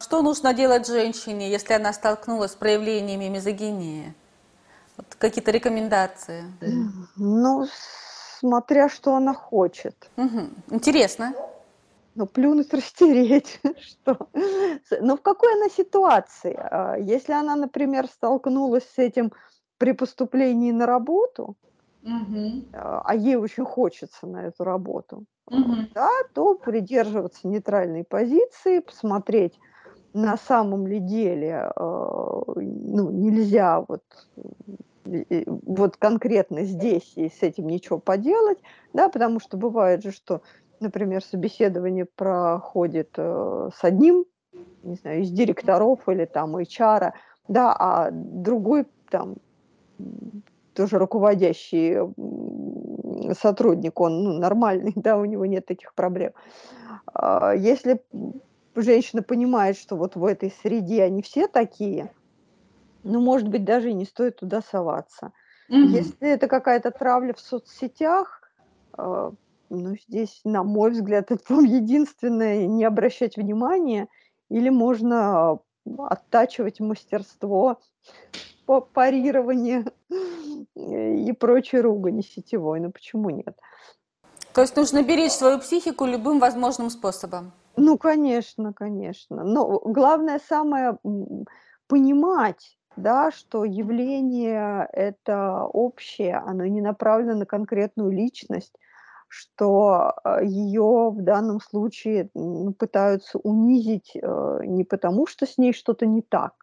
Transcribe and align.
Что 0.00 0.22
нужно 0.22 0.54
делать 0.54 0.86
женщине, 0.86 1.50
если 1.50 1.72
она 1.72 1.92
столкнулась 1.92 2.52
с 2.52 2.54
проявлениями 2.54 3.24
мизогинии? 3.24 4.14
Вот 4.96 5.06
какие-то 5.18 5.50
рекомендации? 5.50 6.44
Ну, 7.16 7.66
смотря 8.38 8.88
что 8.88 9.16
она 9.16 9.34
хочет. 9.34 10.08
Угу. 10.16 10.50
Интересно. 10.70 11.34
Ну, 12.14 12.26
плюнуть, 12.26 12.72
растереть, 12.72 13.60
что? 13.80 14.28
Но 15.00 15.16
в 15.16 15.20
какой 15.20 15.54
она 15.54 15.68
ситуации? 15.68 16.56
А, 16.56 16.94
если 16.96 17.32
она, 17.32 17.56
например, 17.56 18.06
столкнулась 18.06 18.88
с 18.88 18.98
этим 18.98 19.32
при 19.78 19.92
поступлении 19.92 20.70
на 20.70 20.86
работу, 20.86 21.56
угу. 22.04 22.64
а 22.72 23.16
ей 23.16 23.34
очень 23.34 23.64
хочется 23.64 24.28
на 24.28 24.46
эту 24.46 24.62
работу, 24.62 25.24
угу. 25.46 25.74
да, 25.92 26.10
то 26.34 26.54
придерживаться 26.54 27.48
нейтральной 27.48 28.04
позиции, 28.04 28.78
посмотреть, 28.78 29.58
на 30.14 30.36
самом 30.36 30.86
ли 30.86 31.00
деле 31.00 31.70
ну, 31.76 33.10
нельзя 33.10 33.84
вот 33.86 34.02
вот 35.64 35.96
конкретно 35.96 36.64
здесь 36.64 37.12
и 37.16 37.28
с 37.28 37.42
этим 37.42 37.66
ничего 37.66 37.98
поделать, 37.98 38.58
да, 38.92 39.08
потому 39.08 39.40
что 39.40 39.56
бывает 39.56 40.02
же, 40.02 40.12
что, 40.12 40.42
например, 40.80 41.24
собеседование 41.24 42.04
проходит 42.04 43.14
э, 43.16 43.70
с 43.74 43.84
одним, 43.84 44.26
не 44.82 44.96
знаю, 44.96 45.22
из 45.22 45.30
директоров 45.30 46.06
или 46.08 46.24
там 46.26 46.56
HR, 46.56 47.12
да, 47.48 47.74
а 47.78 48.10
другой 48.12 48.86
там 49.10 49.36
тоже 50.74 50.98
руководящий 50.98 51.96
сотрудник, 53.34 53.98
он 54.00 54.22
ну, 54.22 54.38
нормальный, 54.38 54.92
да, 54.96 55.16
у 55.16 55.24
него 55.24 55.46
нет 55.46 55.66
таких 55.66 55.94
проблем. 55.94 56.32
А 57.12 57.52
если 57.52 58.00
женщина 58.82 59.22
понимает, 59.22 59.76
что 59.76 59.96
вот 59.96 60.16
в 60.16 60.24
этой 60.24 60.50
среде 60.62 61.02
они 61.02 61.22
все 61.22 61.48
такие, 61.48 62.12
ну, 63.02 63.20
может 63.20 63.48
быть, 63.48 63.64
даже 63.64 63.90
и 63.90 63.94
не 63.94 64.04
стоит 64.04 64.36
туда 64.36 64.62
соваться. 64.62 65.32
Угу. 65.68 65.78
Если 65.78 66.28
это 66.28 66.48
какая-то 66.48 66.90
травля 66.90 67.34
в 67.34 67.40
соцсетях, 67.40 68.42
э, 68.96 69.30
ну, 69.70 69.96
здесь, 70.08 70.40
на 70.44 70.62
мой 70.62 70.90
взгляд, 70.90 71.30
это 71.30 71.54
единственное, 71.54 72.66
не 72.66 72.84
обращать 72.84 73.36
внимания, 73.36 74.08
или 74.48 74.68
можно 74.68 75.58
оттачивать 75.98 76.80
мастерство 76.80 77.80
по 78.66 78.80
парированию 78.80 79.92
и 80.74 81.32
прочей 81.32 81.80
ругани 81.80 82.22
сетевой. 82.22 82.80
Ну, 82.80 82.90
почему 82.90 83.30
нет? 83.30 83.58
То 84.52 84.62
есть 84.62 84.76
нужно 84.76 85.02
беречь 85.02 85.32
свою 85.32 85.58
психику 85.58 86.04
любым 86.04 86.40
возможным 86.40 86.90
способом? 86.90 87.52
Ну, 87.78 87.98
конечно, 87.98 88.72
конечно. 88.72 89.44
Но 89.44 89.80
главное 89.84 90.38
самое 90.38 90.98
понимать, 91.86 92.78
да, 92.96 93.30
что 93.30 93.64
явление 93.64 94.88
это 94.92 95.64
общее, 95.64 96.36
оно 96.36 96.66
не 96.66 96.80
направлено 96.80 97.38
на 97.38 97.46
конкретную 97.46 98.10
личность, 98.10 98.74
что 99.28 100.14
э, 100.24 100.44
ее 100.44 101.10
в 101.10 101.22
данном 101.22 101.60
случае 101.60 102.30
пытаются 102.78 103.38
унизить 103.38 104.12
э, 104.14 104.60
не 104.64 104.84
потому, 104.84 105.26
что 105.26 105.46
с 105.46 105.58
ней 105.58 105.72
что-то 105.72 106.06
не 106.06 106.22
так, 106.22 106.54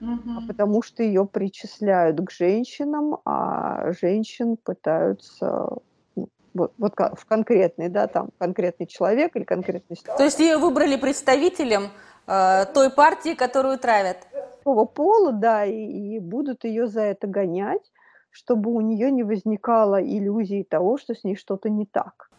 угу. 0.00 0.30
а 0.38 0.46
потому 0.46 0.82
что 0.82 1.02
ее 1.02 1.26
причисляют 1.26 2.18
к 2.20 2.30
женщинам, 2.30 3.18
а 3.24 3.92
женщин 3.92 4.56
пытаются 4.56 5.68
вот, 6.56 6.72
вот 6.78 6.94
в 6.96 7.26
конкретный, 7.26 7.88
да, 7.88 8.06
там 8.06 8.30
конкретный 8.38 8.86
человек 8.86 9.36
или 9.36 9.44
конкретный. 9.44 9.96
То 10.16 10.24
есть 10.24 10.40
ее 10.40 10.58
выбрали 10.58 10.96
представителем 10.96 11.90
э, 12.26 12.64
той 12.74 12.90
партии, 12.90 13.34
которую 13.34 13.78
травят? 13.78 14.18
мужского 14.66 14.84
пола, 14.84 15.32
да, 15.32 15.64
и, 15.64 16.16
и 16.16 16.18
будут 16.18 16.64
ее 16.64 16.86
за 16.86 17.02
это 17.02 17.26
гонять, 17.26 17.92
чтобы 18.30 18.70
у 18.70 18.80
нее 18.80 19.10
не 19.10 19.24
возникало 19.24 20.02
иллюзии 20.02 20.62
того, 20.62 20.98
что 20.98 21.14
с 21.14 21.24
ней 21.24 21.36
что-то 21.36 21.70
не 21.70 21.86
так. 21.86 22.30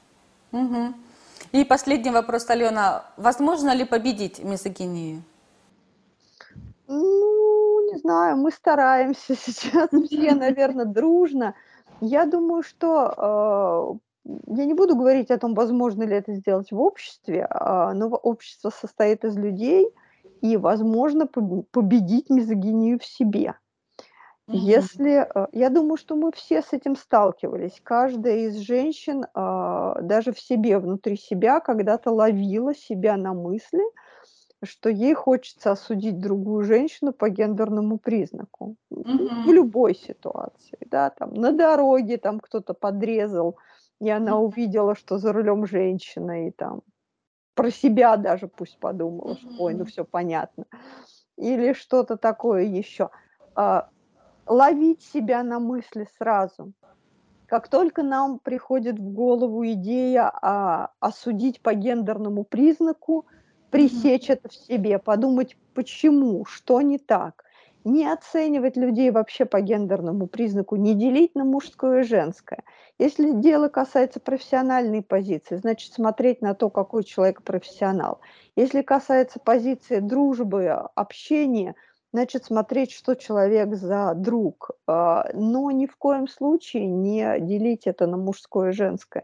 Угу. 0.51 0.93
И 1.53 1.65
последний 1.65 2.11
вопрос, 2.11 2.49
Алена. 2.49 3.03
Возможно 3.17 3.73
ли 3.75 3.85
победить 3.85 4.43
мизогинию? 4.43 5.21
Ну, 6.87 7.91
не 7.91 7.99
знаю, 7.99 8.37
мы 8.37 8.51
стараемся 8.51 9.35
сейчас 9.45 9.89
все, 9.89 10.35
наверное, 10.35 10.85
дружно. 10.85 11.53
Я 12.01 12.25
думаю, 12.25 12.63
что 12.63 13.13
э, 13.17 14.06
я 14.57 14.65
не 14.65 14.73
буду 14.73 14.95
говорить 14.95 15.31
о 15.31 15.37
том, 15.37 15.53
возможно 15.53 16.03
ли 16.03 16.15
это 16.15 16.33
сделать 16.33 16.71
в 16.71 16.79
обществе, 16.79 17.47
э, 17.49 17.91
но 17.93 18.07
общество 18.07 18.69
состоит 18.69 19.23
из 19.23 19.37
людей– 19.37 19.89
и, 20.41 20.57
возможно, 20.57 21.27
победить 21.27 22.29
мизогинию 22.29 22.99
в 22.99 23.05
себе. 23.05 23.55
Угу. 24.47 24.57
Если, 24.57 25.27
э, 25.27 25.47
я 25.51 25.69
думаю, 25.69 25.97
что 25.97 26.15
мы 26.15 26.31
все 26.31 26.61
с 26.61 26.71
этим 26.71 26.95
сталкивались. 26.95 27.81
Каждая 27.83 28.47
из 28.47 28.55
женщин 28.57 29.25
а, 29.33 29.99
даже 30.01 30.31
в 30.31 30.39
себе, 30.39 30.79
внутри 30.79 31.17
себя, 31.17 31.59
когда-то 31.59 32.11
ловила 32.11 32.73
себя 32.73 33.17
на 33.17 33.33
мысли, 33.33 33.83
что 34.63 34.89
ей 34.89 35.13
хочется 35.13 35.71
осудить 35.71 36.19
другую 36.19 36.63
женщину 36.63 37.11
по 37.11 37.29
гендерному 37.29 37.97
признаку. 37.97 38.75
Угу. 38.89 39.43
В 39.45 39.51
любой 39.51 39.95
ситуации, 39.95 40.77
да, 40.85 41.09
там 41.09 41.33
на 41.33 41.51
дороге 41.51 42.17
там 42.17 42.39
кто-то 42.39 42.73
подрезал, 42.73 43.57
и 43.99 44.09
она 44.09 44.39
увидела, 44.39 44.95
что 44.95 45.17
за 45.17 45.33
рулем 45.33 45.65
женщина, 45.65 46.47
и 46.47 46.51
там 46.51 46.81
про 47.55 47.71
себя 47.71 48.17
даже 48.17 48.47
пусть 48.47 48.77
подумала, 48.79 49.35
что 49.35 49.49
ой, 49.59 49.73
ну 49.73 49.85
все 49.85 50.05
понятно. 50.05 50.65
Или 51.37 51.73
что-то 51.73 52.15
такое 52.15 52.63
еще. 52.63 53.09
А, 53.55 53.89
ловить 54.45 55.01
себя 55.01 55.43
на 55.43 55.59
мысли 55.59 56.07
сразу. 56.17 56.73
Как 57.47 57.67
только 57.69 58.03
нам 58.03 58.39
приходит 58.39 58.99
в 58.99 59.11
голову 59.11 59.65
идея 59.65 60.31
а, 60.41 60.91
осудить 60.99 61.61
по 61.61 61.73
гендерному 61.73 62.43
признаку, 62.43 63.25
пресечь 63.71 64.29
это 64.29 64.49
в 64.49 64.55
себе, 64.55 64.99
подумать, 64.99 65.57
почему, 65.73 66.45
что 66.45 66.81
не 66.81 66.99
так, 66.99 67.43
не 67.83 68.07
оценивать 68.07 68.77
людей 68.77 69.11
вообще 69.11 69.45
по 69.45 69.61
гендерному 69.61 70.27
признаку, 70.27 70.75
не 70.75 70.93
делить 70.93 71.35
на 71.35 71.43
мужское 71.43 72.01
и 72.01 72.03
женское. 72.03 72.63
Если 72.99 73.31
дело 73.31 73.67
касается 73.69 74.19
профессиональной 74.19 75.01
позиции, 75.01 75.55
значит 75.55 75.93
смотреть 75.93 76.41
на 76.41 76.53
то, 76.53 76.69
какой 76.69 77.03
человек 77.03 77.43
профессионал. 77.43 78.19
Если 78.55 78.81
касается 78.81 79.39
позиции 79.39 79.99
дружбы, 79.99 80.69
общения, 80.95 81.75
значит 82.11 82.45
смотреть, 82.45 82.91
что 82.91 83.15
человек 83.15 83.75
за 83.75 84.13
друг. 84.15 84.71
А, 84.87 85.29
но 85.33 85.71
ни 85.71 85.85
в 85.85 85.95
коем 85.97 86.27
случае 86.27 86.87
не 86.87 87.39
делить 87.39 87.85
это 87.85 88.07
на 88.07 88.17
мужское 88.17 88.69
и 88.69 88.73
женское. 88.73 89.23